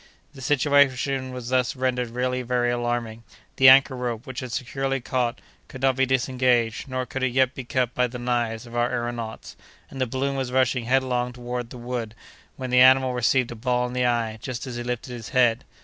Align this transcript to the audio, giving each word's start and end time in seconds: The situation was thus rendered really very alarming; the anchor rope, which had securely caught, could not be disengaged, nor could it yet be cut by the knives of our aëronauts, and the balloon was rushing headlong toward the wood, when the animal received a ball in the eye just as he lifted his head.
The 0.33 0.41
situation 0.41 1.31
was 1.31 1.49
thus 1.49 1.75
rendered 1.75 2.09
really 2.09 2.41
very 2.41 2.71
alarming; 2.71 3.21
the 3.57 3.69
anchor 3.69 3.95
rope, 3.95 4.25
which 4.25 4.39
had 4.39 4.51
securely 4.51 4.99
caught, 4.99 5.39
could 5.67 5.83
not 5.83 5.95
be 5.95 6.07
disengaged, 6.07 6.87
nor 6.87 7.05
could 7.05 7.21
it 7.21 7.27
yet 7.31 7.53
be 7.53 7.63
cut 7.63 7.93
by 7.93 8.07
the 8.07 8.17
knives 8.17 8.65
of 8.65 8.75
our 8.75 8.89
aëronauts, 8.89 9.55
and 9.91 10.01
the 10.01 10.07
balloon 10.07 10.35
was 10.35 10.51
rushing 10.51 10.85
headlong 10.85 11.33
toward 11.33 11.69
the 11.69 11.77
wood, 11.77 12.15
when 12.55 12.71
the 12.71 12.79
animal 12.81 13.13
received 13.13 13.51
a 13.51 13.55
ball 13.55 13.85
in 13.85 13.93
the 13.93 14.07
eye 14.07 14.39
just 14.41 14.65
as 14.65 14.75
he 14.75 14.81
lifted 14.81 15.11
his 15.13 15.29
head. 15.29 15.65